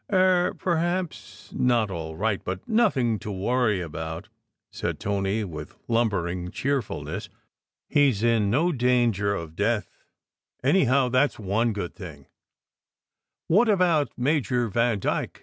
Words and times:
"Er 0.11 0.55
perhaps 0.57 1.51
not 1.53 1.91
all 1.91 2.15
right, 2.15 2.43
but 2.43 2.67
nothing 2.67 3.19
to 3.19 3.31
worry 3.31 3.79
about," 3.81 4.29
said 4.71 4.99
Tony, 4.99 5.43
with 5.43 5.75
lumbering 5.87 6.49
cheerfulness. 6.49 7.29
"He 7.87 8.09
s 8.09 8.23
in 8.23 8.49
no 8.49 8.71
danger 8.71 9.35
of 9.35 9.55
death, 9.55 9.91
anyhow, 10.63 11.09
that 11.09 11.29
s 11.33 11.37
one 11.37 11.71
good 11.71 11.93
thing." 11.93 12.25
SECRET 13.45 13.47
HISTORY 13.47 13.57
119 13.57 13.57
"What 13.57 13.69
about 13.75 14.11
Major 14.17 14.67
Vandyke?" 14.69 15.39